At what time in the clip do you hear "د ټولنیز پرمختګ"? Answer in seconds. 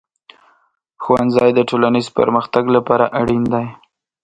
1.55-2.63